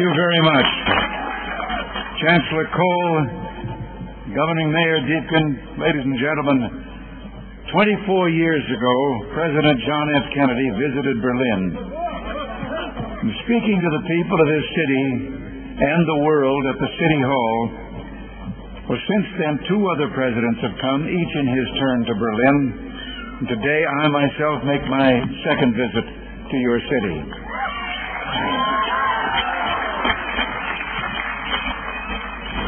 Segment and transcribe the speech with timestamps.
[0.00, 0.70] You very much.
[2.24, 3.12] Chancellor Kohl,
[4.32, 6.60] Governing Mayor Diepgen, ladies and gentlemen,
[7.68, 8.96] 24 years ago,
[9.36, 10.26] President John F.
[10.32, 11.60] Kennedy visited Berlin.
[11.76, 15.04] And speaking to the people of his city
[15.84, 17.58] and the world at the City Hall,
[18.88, 22.56] well, since then, two other presidents have come, each in his turn to Berlin.
[23.36, 25.12] And today, I myself make my
[25.44, 27.49] second visit to your city.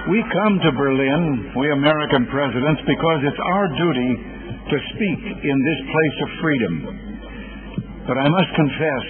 [0.03, 4.13] We come to Berlin, we American presidents, because it's our duty
[4.67, 6.75] to speak in this place of freedom.
[8.11, 9.07] But I must confess,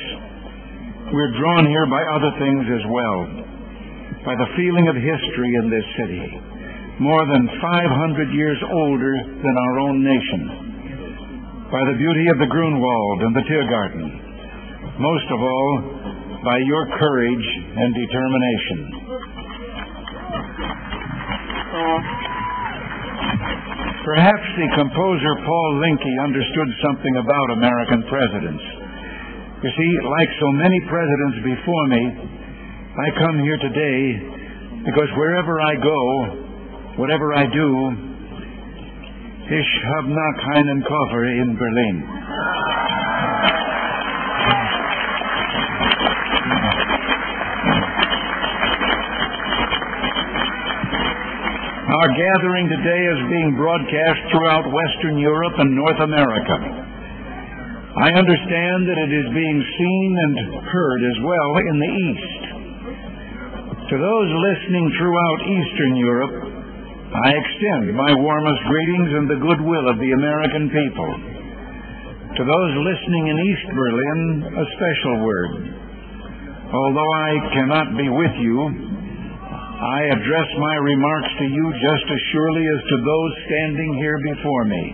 [1.17, 3.19] we're drawn here by other things as well.
[4.21, 6.25] By the feeling of history in this city,
[7.01, 10.43] more than 500 years older than our own nation.
[11.73, 14.09] By the beauty of the Grunewald and the Tiergarten.
[15.01, 15.73] Most of all,
[16.45, 17.49] by your courage
[17.81, 19.02] and determination.
[24.03, 28.65] Perhaps the composer Paul Lincke understood something about American presidents.
[29.63, 32.03] You see, like so many presidents before me,
[32.99, 34.03] I come here today
[34.85, 36.01] because wherever I go,
[36.99, 37.69] whatever I do,
[39.55, 43.02] ich hab noch einen Koffer in Berlin.
[52.03, 56.57] Our gathering today is being broadcast throughout Western Europe and North America.
[57.95, 60.35] I understand that it is being seen and
[60.67, 62.43] heard as well in the East.
[63.87, 66.37] To those listening throughout Eastern Europe,
[67.23, 71.11] I extend my warmest greetings and the goodwill of the American people.
[72.35, 74.21] To those listening in East Berlin,
[74.59, 75.53] a special word.
[76.67, 78.92] Although I cannot be with you,
[79.83, 84.65] I address my remarks to you just as surely as to those standing here before
[84.65, 84.85] me.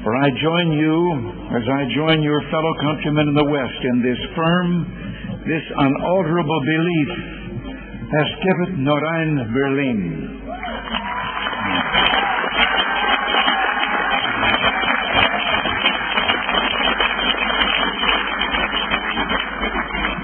[0.00, 0.96] For I join you,
[1.52, 4.68] as I join your fellow countrymen in the West, in this firm,
[5.44, 7.30] this unalterable belief,
[8.12, 10.40] Es gibt nur ein Berlin.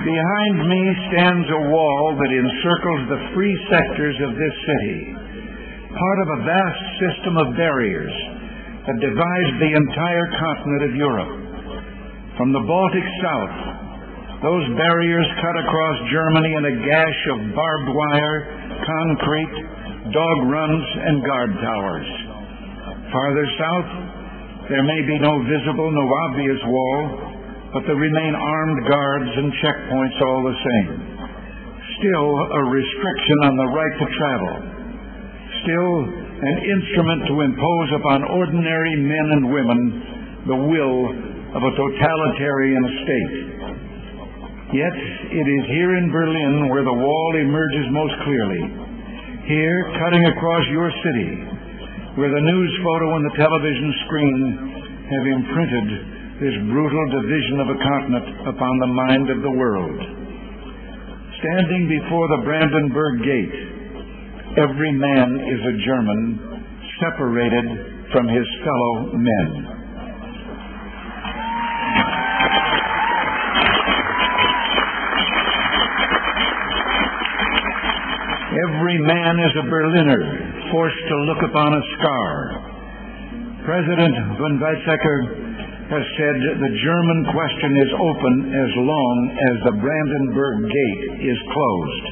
[0.06, 5.00] Behind me stands a wall that encircles the free sectors of this city,
[5.90, 8.14] part of a vast system of barriers
[8.86, 11.32] that divides the entire continent of Europe.
[12.38, 13.56] From the Baltic south,
[14.46, 18.38] those barriers cut across Germany in a gash of barbed wire,
[18.86, 19.54] concrete,
[20.14, 22.08] dog runs, and guard towers.
[23.10, 23.90] Farther south,
[24.70, 27.35] there may be no visible, no obvious wall,
[27.72, 30.90] but there remain armed guards and checkpoints all the same.
[31.98, 34.54] Still a restriction on the right to travel.
[35.64, 35.92] Still
[36.36, 39.80] an instrument to impose upon ordinary men and women
[40.46, 40.98] the will
[41.56, 43.34] of a totalitarian state.
[44.76, 44.96] Yet
[45.30, 48.62] it is here in Berlin where the wall emerges most clearly.
[49.46, 51.30] Here, cutting across your city,
[52.18, 54.38] where the news photo and the television screen
[55.06, 59.98] have imprinted this brutal division of a continent upon the mind of the world.
[61.40, 63.56] Standing before the Brandenburg Gate,
[64.60, 66.20] every man is a German
[67.00, 67.64] separated
[68.12, 69.48] from his fellow men.
[78.56, 80.20] Every man is a Berliner,
[80.70, 82.32] forced to look upon a scar.
[83.64, 85.45] President von Weizsäcker
[85.86, 92.06] has said the German question is open as long as the Brandenburg Gate is closed.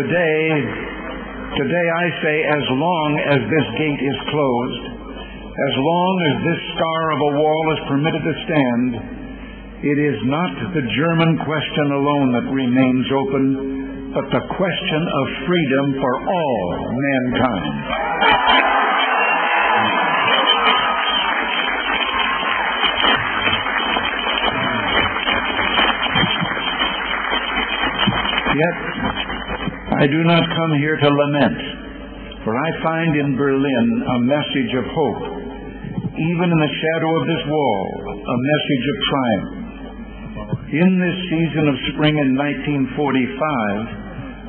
[0.00, 0.40] Today,
[1.60, 4.84] today I say as long as this gate is closed,
[5.44, 8.90] as long as this scar of a wall is permitted to stand,
[9.84, 13.77] it is not the German question alone that remains open
[14.18, 17.74] but the question of freedom for all mankind.
[28.58, 28.76] Yet,
[30.02, 34.84] I do not come here to lament, for I find in Berlin a message of
[34.98, 35.22] hope.
[35.94, 39.58] Even in the shadow of this wall, a message of triumph.
[40.74, 43.97] In this season of spring in 1945,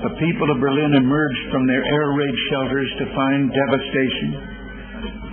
[0.04, 4.30] the people of Berlin emerged from their air raid shelters to find devastation.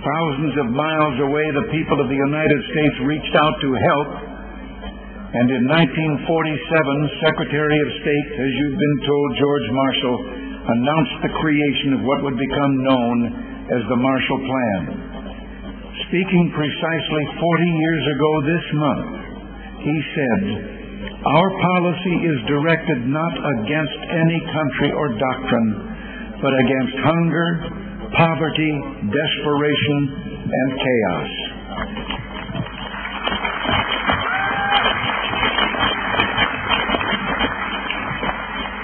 [0.03, 4.09] Thousands of miles away, the people of the United States reached out to help
[5.27, 6.23] and in 1947,
[7.19, 10.17] Secretary of State, as you've been told, George Marshall,
[10.71, 13.17] announced the creation of what would become known
[13.67, 14.81] as the Marshall Plan.
[16.07, 19.11] Speaking precisely 40 years ago this month,
[19.83, 20.43] he said,
[20.97, 25.69] Our policy is directed not against any country or doctrine,
[26.41, 27.47] but against hunger,
[28.17, 28.73] poverty,
[29.05, 29.99] desperation,
[30.47, 31.31] and chaos.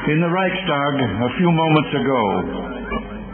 [0.04, 2.24] In the Reichstag a few moments ago,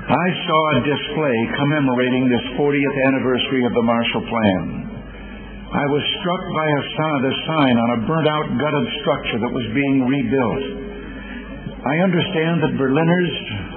[0.06, 4.79] I saw a display commemorating this 40th anniversary of the Marshall Plan.
[5.70, 6.84] I was struck by a
[7.46, 10.66] sign on a burnt out, gutted structure that was being rebuilt.
[11.86, 13.36] I understand that Berliners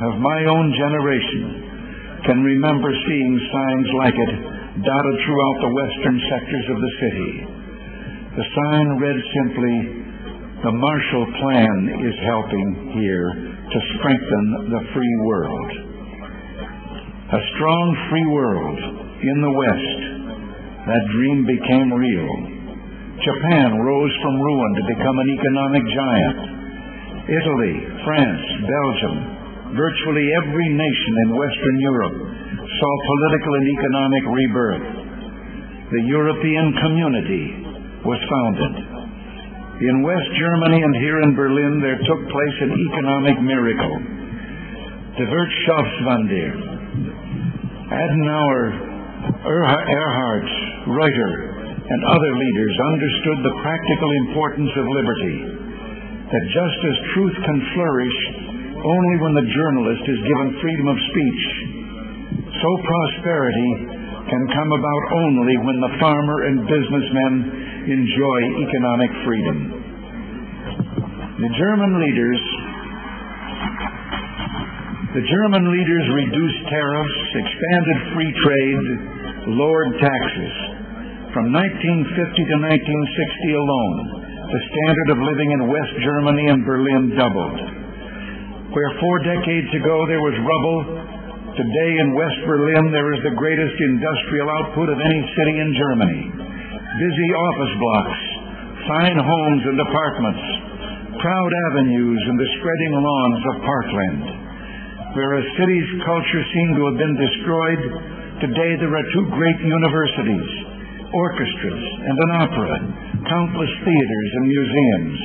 [0.09, 1.43] of my own generation
[2.25, 4.33] can remember seeing signs like it
[4.81, 7.33] dotted throughout the western sectors of the city.
[8.41, 9.77] The sign read simply,
[10.65, 11.79] the Marshall Plan
[12.09, 13.29] is helping here
[13.69, 15.71] to strengthen the free world.
[17.37, 18.79] A strong free world
[19.21, 20.12] in the West.
[20.83, 22.31] That dream became real.
[23.23, 26.39] Japan rose from ruin to become an economic giant.
[27.23, 29.17] Italy, France, Belgium,
[29.79, 32.19] virtually every nation in Western Europe
[32.67, 34.87] saw political and economic rebirth.
[35.95, 37.45] The European community
[38.03, 38.75] was founded.
[39.87, 43.95] In West Germany and here in Berlin, there took place an economic miracle.
[45.15, 46.51] The Wirtschaftswunder.
[47.87, 48.92] Adenauer,
[49.43, 50.47] Erhard,
[50.87, 51.35] Reuter,
[51.83, 55.37] and other leaders understood the practical importance of liberty.
[56.31, 58.19] That just as truth can flourish
[58.79, 61.43] only when the journalist is given freedom of speech,
[62.55, 63.71] so prosperity
[64.31, 67.35] can come about only when the farmer and businessman
[67.91, 69.59] enjoy economic freedom.
[71.43, 72.43] The German leaders
[75.13, 80.55] the German leaders reduced tariffs, expanded free trade, lowered taxes.
[81.33, 83.97] From 1950 to 1960 alone,
[84.53, 87.59] the standard of living in West Germany and Berlin doubled.
[88.77, 90.79] Where four decades ago there was rubble,
[91.57, 96.53] today in West Berlin there is the greatest industrial output of any city in Germany
[96.93, 98.21] busy office blocks,
[98.85, 100.45] fine homes and apartments,
[101.25, 104.25] proud avenues and the spreading lawns of parkland.
[105.17, 107.83] Where a city's culture seemed to have been destroyed,
[108.43, 110.51] today there are two great universities,
[111.15, 112.75] orchestras, and an opera,
[113.23, 115.19] countless theaters and museums.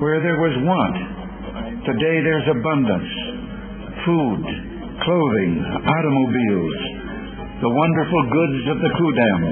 [0.00, 0.96] Where there was want,
[1.84, 3.12] today there's abundance.
[4.08, 4.40] Food,
[5.04, 5.52] clothing,
[5.84, 6.80] automobiles,
[7.60, 9.44] the wonderful goods of the Kudamm,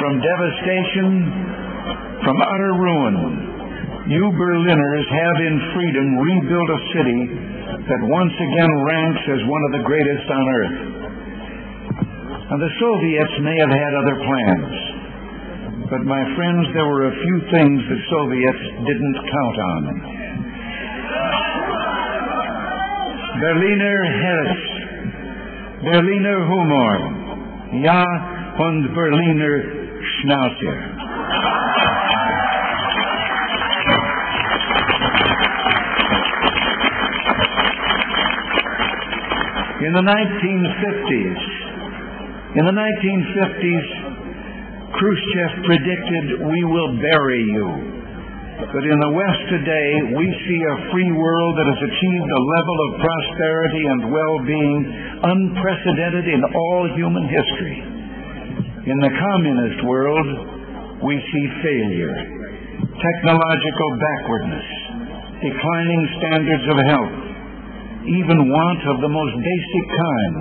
[0.00, 1.08] from devastation,
[2.24, 3.47] from utter ruin,
[4.08, 7.20] you Berliners have in freedom rebuilt a city
[7.76, 10.76] that once again ranks as one of the greatest on earth.
[12.48, 14.72] Now, the Soviets may have had other plans,
[15.92, 19.82] but my friends, there were a few things the Soviets didn't count on.
[23.44, 24.62] Berliner Herz,
[25.84, 26.96] Berliner Humor,
[27.84, 28.04] ja
[28.56, 29.56] und Berliner
[30.00, 30.87] Schnauze.
[39.78, 41.42] In the 1950s,
[42.58, 43.86] in the 1950s,
[44.90, 47.68] Khrushchev predicted, We will bury you.
[48.58, 52.78] But in the West today, we see a free world that has achieved a level
[52.82, 54.78] of prosperity and well being
[55.22, 57.78] unprecedented in all human history.
[58.82, 60.26] In the communist world,
[61.06, 62.18] we see failure,
[62.82, 64.66] technological backwardness,
[65.38, 67.27] declining standards of health,
[68.08, 70.36] even want of the most basic kind,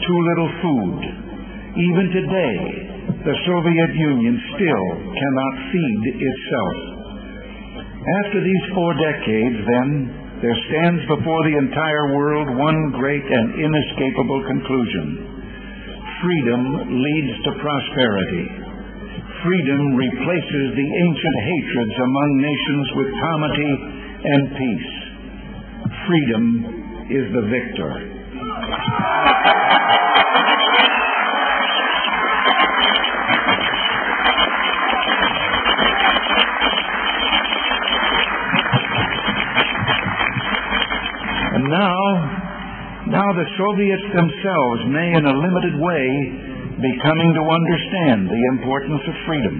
[0.00, 1.00] too little food.
[1.76, 2.56] Even today,
[3.28, 6.76] the Soviet Union still cannot feed itself.
[8.24, 9.88] After these four decades, then,
[10.40, 15.06] there stands before the entire world one great and inescapable conclusion.
[16.20, 18.44] Freedom leads to prosperity.
[19.44, 23.72] Freedom replaces the ancient hatreds among nations with comity
[24.24, 24.92] and peace.
[26.08, 27.92] Freedom is the victor.
[41.54, 42.00] And now,
[43.12, 46.04] now the Soviets themselves may, in a limited way,
[46.80, 49.56] be coming to understand the importance of freedom.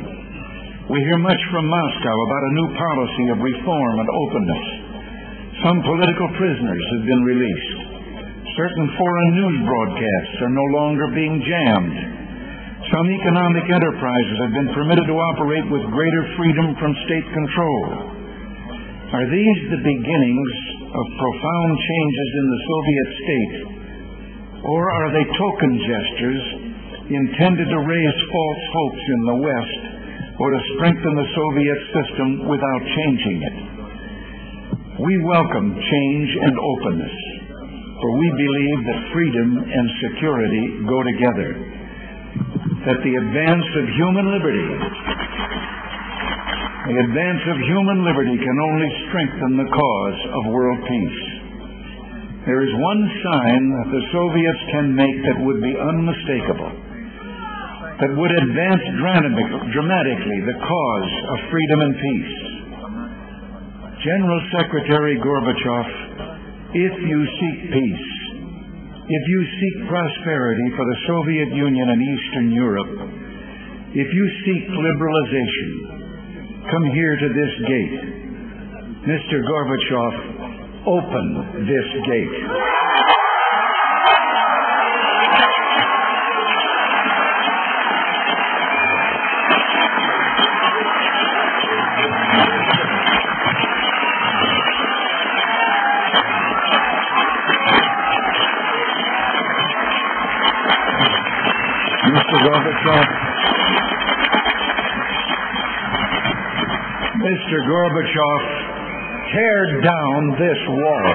[0.88, 4.93] We hear much from Moscow about a new policy of reform and openness.
[5.62, 7.78] Some political prisoners have been released.
[8.58, 11.98] Certain foreign news broadcasts are no longer being jammed.
[12.90, 17.82] Some economic enterprises have been permitted to operate with greater freedom from state control.
[19.14, 20.52] Are these the beginnings
[20.90, 23.54] of profound changes in the Soviet state?
[24.58, 26.44] Or are they token gestures
[27.14, 29.82] intended to raise false hopes in the West
[30.34, 33.63] or to strengthen the Soviet system without changing it?
[35.04, 37.16] We welcome change and openness,
[38.00, 41.50] for we believe that freedom and security go together,
[42.88, 44.64] that the advance of human liberty
[46.84, 51.20] the advance of human liberty can only strengthen the cause of world peace.
[52.44, 56.72] There is one sign that the Soviets can make that would be unmistakable,
[58.00, 62.53] that would advance dramatically the cause of freedom and peace.
[64.04, 65.88] General Secretary Gorbachev,
[66.76, 68.08] if you seek peace,
[69.00, 72.92] if you seek prosperity for the Soviet Union and Eastern Europe,
[73.96, 77.96] if you seek liberalization, come here to this gate.
[79.08, 79.40] Mr.
[79.40, 80.12] Gorbachev,
[80.84, 82.83] open this gate.
[107.24, 107.56] Mr.
[107.64, 108.42] Gorbachev,
[109.32, 111.14] tear down this wall.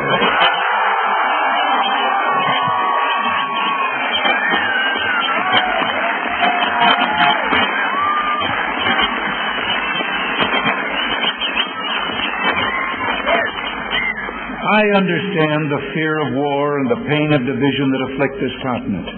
[14.65, 19.09] I understand the fear of war and the pain of division that afflict this continent,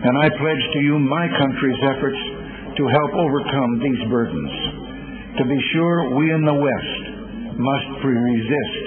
[0.00, 2.20] and I pledge to you my country's efforts
[2.78, 4.71] to help overcome these burdens.
[5.32, 7.02] To be sure, we in the West
[7.56, 8.84] must resist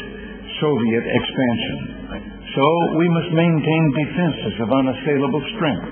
[0.62, 1.78] Soviet expansion.
[2.54, 2.66] So
[3.02, 5.90] we must maintain defenses of unassailable strength.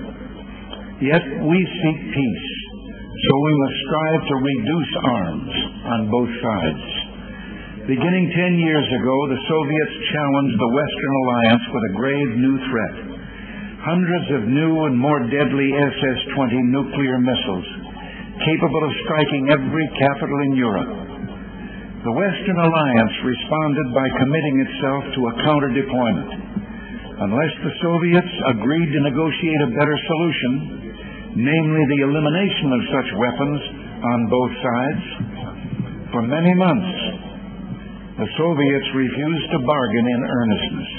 [1.02, 2.50] Yet we seek peace,
[3.18, 5.54] so we must strive to reduce arms
[5.90, 6.86] on both sides.
[7.90, 12.96] Beginning ten years ago, the Soviets challenged the Western Alliance with a grave new threat.
[13.82, 17.83] Hundreds of new and more deadly SS 20 nuclear missiles
[18.42, 20.92] capable of striking every capital in Europe.
[22.04, 26.30] The Western Alliance responded by committing itself to a counter deployment.
[27.14, 30.52] Unless the Soviets agreed to negotiate a better solution,
[31.38, 33.60] namely the elimination of such weapons
[34.02, 35.04] on both sides,
[36.12, 36.92] for many months
[38.18, 40.92] the Soviets refused to bargain in earnestness.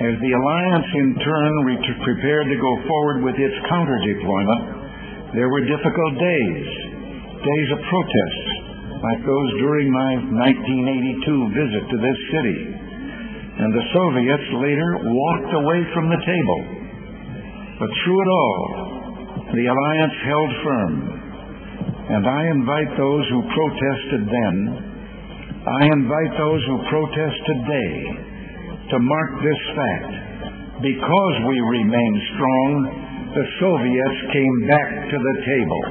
[0.00, 1.52] As the alliance in turn
[2.00, 4.79] prepared to go forward with its counter deployment,
[5.34, 6.66] there were difficult days,
[7.38, 8.50] days of protests,
[8.98, 10.12] like those during my
[10.50, 12.60] 1982 visit to this city.
[13.62, 16.60] And the Soviets later walked away from the table.
[17.78, 18.64] But through it all,
[19.54, 20.94] the alliance held firm.
[22.10, 24.56] And I invite those who protested then,
[25.60, 27.94] I invite those who protest today
[28.90, 30.12] to mark this fact.
[30.82, 32.72] Because we remain strong,
[33.30, 35.82] the Soviets came back to the table.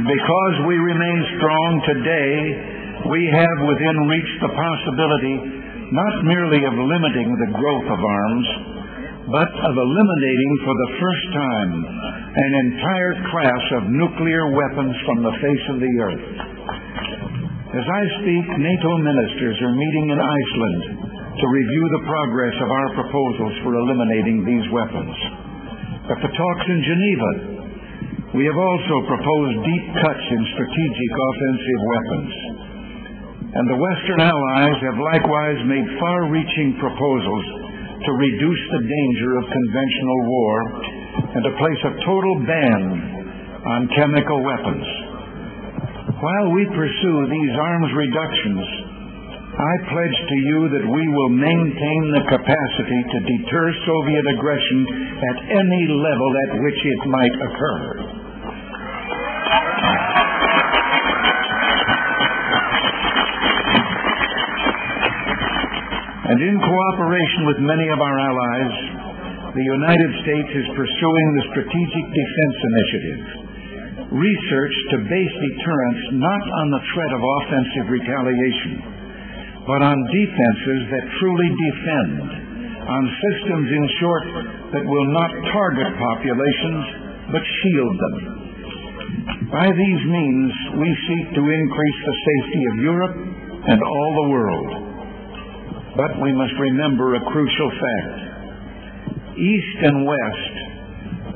[0.00, 2.32] Because we remain strong today
[3.04, 5.36] we have within reach the possibility
[5.92, 8.79] not merely of limiting the growth of arms,
[9.30, 11.70] but of eliminating for the first time
[12.34, 16.26] an entire class of nuclear weapons from the face of the earth.
[17.70, 20.82] As I speak, NATO ministers are meeting in Iceland
[21.30, 25.14] to review the progress of our proposals for eliminating these weapons.
[26.10, 27.30] At the talks in Geneva,
[28.34, 32.32] we have also proposed deep cuts in strategic offensive weapons.
[33.54, 37.59] And the Western allies have likewise made far reaching proposals
[38.00, 40.54] to reduce the danger of conventional war
[41.36, 42.82] and to place a total ban
[43.60, 44.86] on chemical weapons.
[46.20, 48.64] While we pursue these arms reductions,
[49.60, 54.80] I pledge to you that we will maintain the capacity to deter Soviet aggression
[55.20, 58.09] at any level at which it might occur.
[66.40, 68.76] And in cooperation with many of our allies,
[69.52, 73.20] the United States is pursuing the Strategic Defense Initiative,
[74.08, 78.72] research to base deterrence not on the threat of offensive retaliation,
[79.68, 82.24] but on defenses that truly defend,
[82.88, 84.24] on systems, in short,
[84.80, 86.84] that will not target populations,
[87.36, 88.16] but shield them.
[89.52, 93.16] By these means, we seek to increase the safety of Europe
[93.76, 94.79] and all the world.
[95.96, 98.30] But we must remember a crucial fact.
[99.34, 100.54] East and West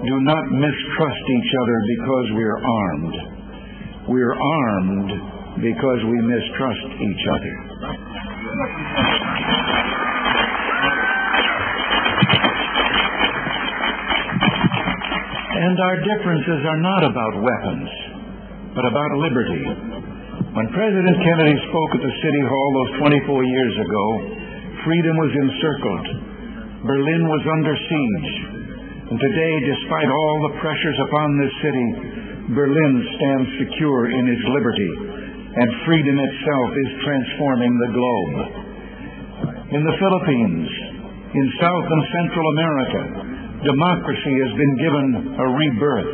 [0.07, 3.17] do not mistrust each other because we're armed.
[4.09, 5.11] We're armed
[5.59, 7.55] because we mistrust each other.
[15.65, 17.91] And our differences are not about weapons,
[18.77, 19.65] but about liberty.
[20.55, 22.93] When President Kennedy spoke at the City Hall those
[23.27, 24.07] 24 years ago,
[24.85, 26.07] freedom was encircled.
[26.85, 28.33] Berlin was under siege.
[29.09, 31.89] And today, despite all the pressures upon this city,
[32.53, 34.93] Berlin stands secure in its liberty,
[35.57, 38.37] and freedom itself is transforming the globe.
[39.73, 40.69] In the Philippines,
[41.33, 43.01] in South and Central America,
[43.65, 45.07] democracy has been given
[45.41, 46.13] a rebirth.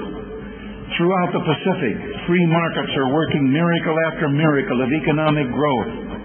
[0.95, 1.97] Throughout the Pacific,
[2.31, 6.20] free markets are working miracle after miracle of economic growth.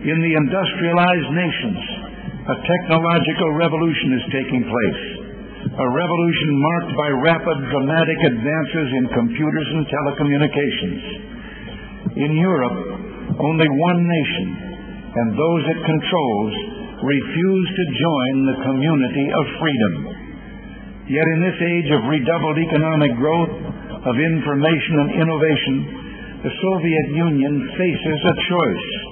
[0.00, 1.80] In the industrialized nations,
[2.40, 5.02] a technological revolution is taking place.
[5.76, 11.02] A revolution marked by rapid, dramatic advances in computers and telecommunications.
[12.16, 12.78] In Europe,
[13.44, 14.48] only one nation,
[15.20, 16.52] and those it controls,
[17.04, 19.94] refuse to join the community of freedom.
[21.12, 23.52] Yet in this age of redoubled economic growth,
[24.00, 25.76] of information and innovation,
[26.40, 29.09] the Soviet Union faces a choice.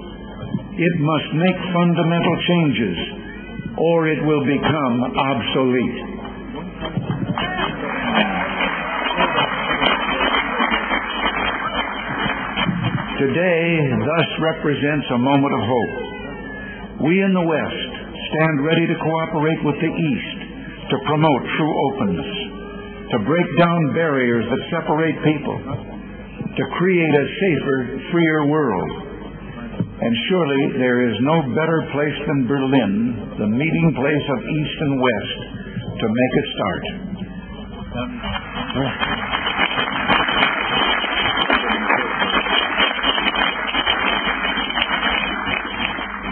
[0.79, 2.99] It must make fundamental changes,
[3.83, 5.99] or it will become obsolete.
[13.19, 15.95] Today, thus represents a moment of hope.
[17.11, 20.39] We in the West stand ready to cooperate with the East
[20.95, 22.33] to promote true openness,
[23.11, 25.59] to break down barriers that separate people,
[26.55, 29.08] to create a safer, freer world.
[29.99, 34.95] And surely there is no better place than Berlin, the meeting place of East and
[35.03, 35.41] West,
[35.99, 36.85] to make a start.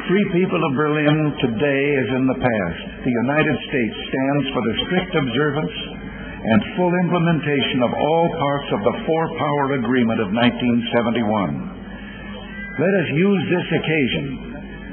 [0.06, 4.74] Free people of Berlin today as in the past, the United States stands for the
[4.86, 5.76] strict observance
[6.38, 11.75] and full implementation of all parts of the Four Power Agreement of 1971.
[12.76, 14.24] Let us use this occasion,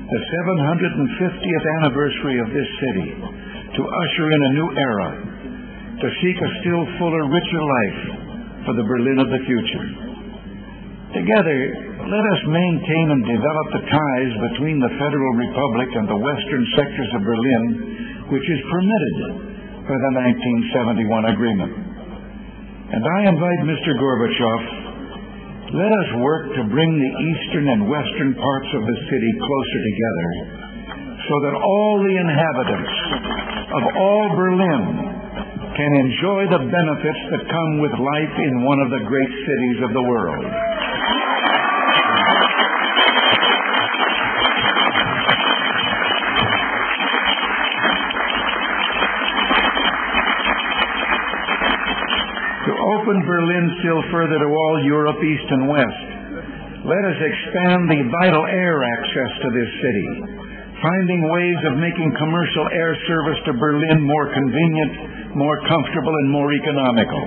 [0.08, 5.10] the 750th anniversary of this city, to usher in a new era,
[6.00, 8.02] to seek a still fuller, richer life
[8.63, 9.88] for the Berlin of the future.
[11.12, 11.60] Together,
[12.08, 17.12] let us maintain and develop the ties between the Federal Republic and the western sectors
[17.19, 17.63] of Berlin,
[18.32, 19.15] which is permitted
[19.91, 20.12] by the
[21.04, 21.74] 1971 agreement.
[22.96, 23.91] And I invite Mr.
[24.00, 24.83] Gorbachev,
[25.73, 30.29] let us work to bring the eastern and western parts of the city closer together
[31.17, 32.95] so that all the inhabitants
[33.73, 34.83] of all Berlin
[35.73, 39.91] can enjoy the benefits that come with life in one of the great cities of
[39.97, 40.45] the world.
[52.93, 56.06] Open Berlin still further to all Europe, East and West,
[56.84, 60.08] Let us expand the vital air access to this city,
[60.84, 64.93] finding ways of making commercial air service to Berlin more convenient,
[65.34, 67.23] more comfortable, and more economical.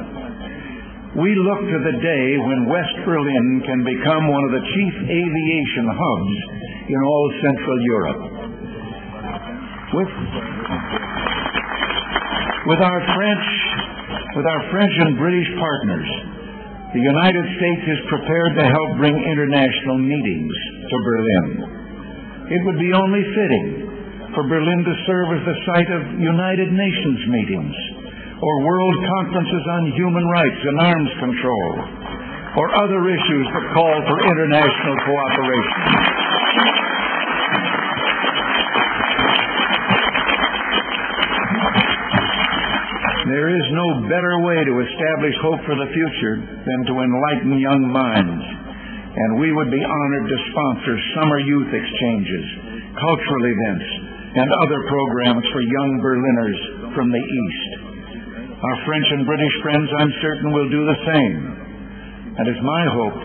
[1.24, 5.86] We look to the day when West Berlin can become one of the chief aviation
[5.88, 6.36] hubs
[6.92, 8.22] in all Central Europe.
[9.96, 10.12] With,
[12.68, 13.65] with our French
[14.36, 16.08] with our French and British partners,
[16.92, 20.56] the United States is prepared to help bring international meetings
[20.92, 21.48] to Berlin.
[22.52, 23.66] It would be only fitting
[24.36, 27.76] for Berlin to serve as the site of United Nations meetings
[28.36, 31.72] or world conferences on human rights and arms control
[32.60, 35.85] or other issues that call for international cooperation.
[43.36, 47.84] There is no better way to establish hope for the future than to enlighten young
[47.92, 48.44] minds.
[49.12, 52.46] And we would be honored to sponsor summer youth exchanges,
[52.96, 53.88] cultural events,
[54.40, 56.60] and other programs for young Berliners
[56.96, 57.70] from the East.
[58.56, 61.36] Our French and British friends, I'm certain, will do the same.
[62.40, 63.20] And it's my hope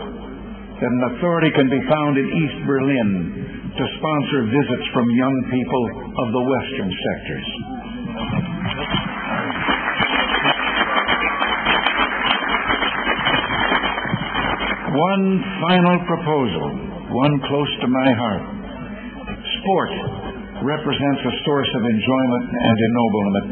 [0.76, 3.08] that an authority can be found in East Berlin
[3.80, 5.84] to sponsor visits from young people
[6.20, 8.51] of the Western sectors.
[14.92, 16.68] One final proposal,
[17.16, 18.44] one close to my heart.
[19.40, 19.92] Sport
[20.68, 23.48] represents a source of enjoyment and ennoblement.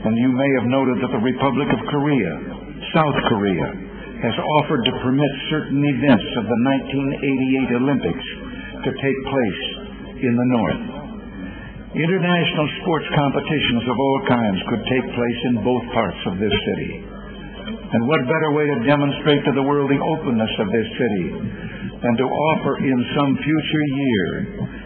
[0.00, 2.32] And you may have noted that the Republic of Korea,
[2.96, 3.68] South Korea,
[4.24, 6.58] has offered to permit certain events of the
[7.68, 8.26] 1988 Olympics
[8.88, 9.62] to take place
[10.24, 10.82] in the North.
[12.00, 17.09] International sports competitions of all kinds could take place in both parts of this city.
[17.92, 21.26] And what better way to demonstrate to the world the openness of this city
[21.98, 24.30] than to offer in some future year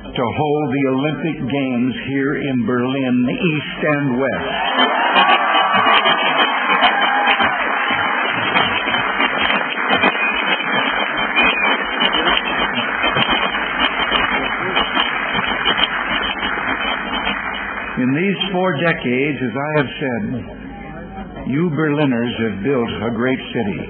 [0.09, 4.85] to hold the Olympic Games here in Berlin, East and West.
[18.01, 20.54] In these four decades, as I have said,
[21.45, 23.81] you Berliners have built a great city.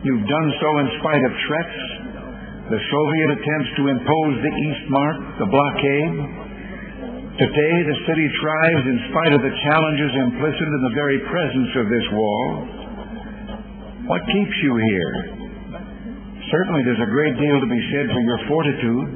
[0.00, 1.78] You've done so in spite of threats,
[2.72, 6.14] the Soviet attempts to impose the Eastmark, the blockade.
[7.36, 11.86] Today, the city thrives in spite of the challenges implicit in the very presence of
[11.92, 12.46] this wall.
[14.08, 15.14] What keeps you here?
[16.48, 19.08] Certainly, there's a great deal to be said for your fortitude,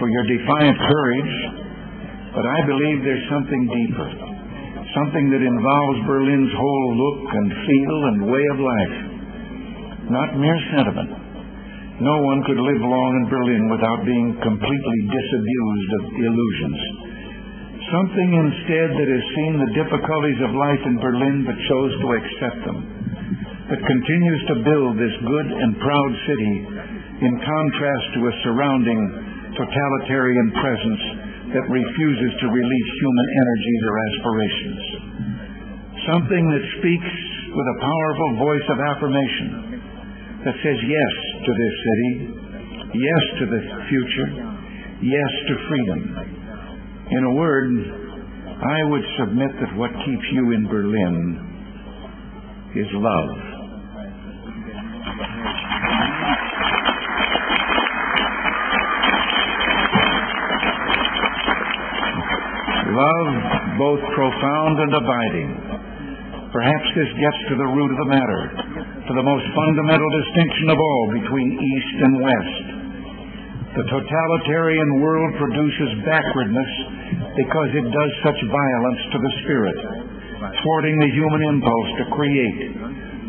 [0.00, 1.34] for your defiant courage,
[2.32, 4.27] but I believe there's something deeper
[4.98, 8.96] something that involves Berlin's whole look and feel and way of life.
[10.10, 11.12] Not mere sentiment.
[12.02, 16.80] No one could live long in Berlin without being completely disabused of illusions.
[17.94, 22.60] Something instead that has seen the difficulties of life in Berlin but chose to accept
[22.66, 22.78] them.
[23.70, 26.54] That continues to build this good and proud city
[27.22, 29.00] in contrast to a surrounding
[29.58, 31.02] totalitarian presence
[31.54, 34.82] that refuses to release human energies or aspirations.
[36.08, 37.12] Something that speaks
[37.52, 39.48] with a powerful voice of affirmation
[40.40, 41.12] that says yes
[41.44, 42.12] to this city,
[42.96, 43.60] yes to the
[43.92, 44.28] future,
[45.04, 46.00] yes to freedom.
[47.12, 47.72] In a word,
[48.56, 51.44] I would submit that what keeps you in Berlin
[52.74, 53.58] is love.
[62.98, 65.50] love both profound and abiding.
[66.48, 68.42] Perhaps this gets to the root of the matter,
[69.04, 72.64] to the most fundamental distinction of all between East and West.
[73.76, 76.72] The totalitarian world produces backwardness
[77.36, 79.78] because it does such violence to the spirit,
[80.64, 82.60] thwarting the human impulse to create,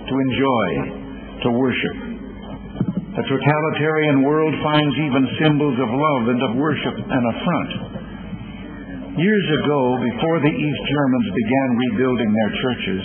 [0.08, 0.68] to enjoy,
[1.44, 1.98] to worship.
[3.20, 7.89] The totalitarian world finds even symbols of love and of worship an affront.
[9.20, 13.04] Years ago, before the East Germans began rebuilding their churches,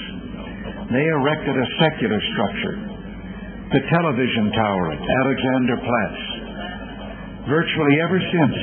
[0.94, 2.76] they erected a secular structure,
[3.74, 6.22] the television tower at Alexanderplatz.
[7.50, 8.58] Virtually ever since,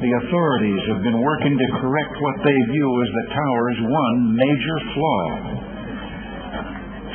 [0.00, 4.78] the authorities have been working to correct what they view as the tower's one major
[4.96, 5.24] flaw.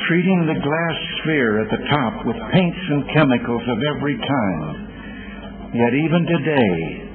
[0.06, 5.74] Treating the glass sphere at the top with paints and chemicals of every kind.
[5.74, 7.05] Yet even today,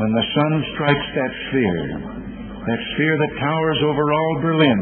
[0.00, 4.80] when the sun strikes that sphere, that sphere that towers over all Berlin,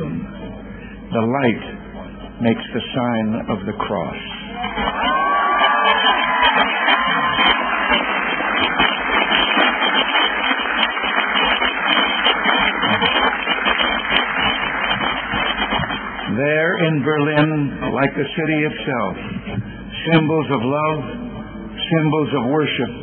[1.10, 1.64] the light
[2.38, 4.20] makes the sign of the cross.
[16.38, 19.16] There in Berlin, like the city itself,
[20.14, 21.00] symbols of love,
[21.74, 22.97] symbols of worship,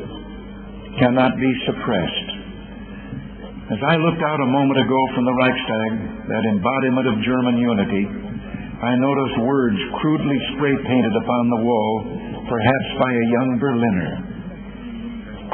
[0.99, 2.29] cannot be suppressed.
[3.65, 5.91] As I looked out a moment ago from the Reichstag,
[6.29, 8.05] that embodiment of German unity,
[8.77, 11.93] I noticed words crudely spray painted upon the wall,
[12.45, 14.13] perhaps by a young Berliner.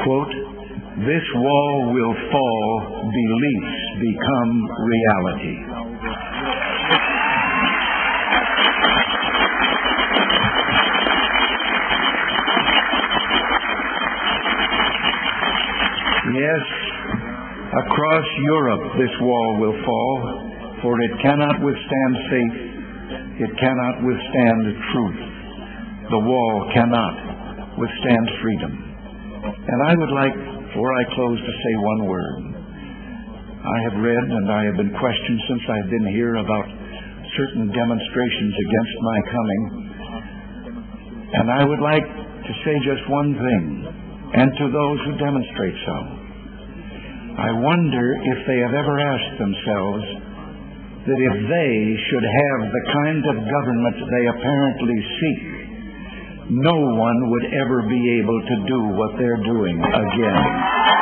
[0.04, 0.34] Quote,
[1.08, 2.68] This wall will fall,
[3.08, 4.52] beliefs become
[4.84, 5.71] reality.
[16.42, 16.66] Yes,
[17.86, 20.16] across Europe this wall will fall,
[20.82, 22.58] for it cannot withstand faith,
[23.46, 25.20] it cannot withstand truth.
[26.10, 27.14] The wall cannot
[27.78, 28.72] withstand freedom.
[29.54, 30.34] And I would like,
[30.66, 32.42] before I close, to say one word.
[33.62, 36.66] I have read and I have been questioned since I've been here about
[37.38, 39.62] certain demonstrations against my coming.
[41.38, 43.64] And I would like to say just one thing,
[44.42, 46.21] and to those who demonstrate so.
[47.38, 48.04] I wonder
[48.36, 50.04] if they have ever asked themselves
[51.02, 55.42] that if they should have the kind of government they apparently seek,
[56.52, 61.01] no one would ever be able to do what they're doing again.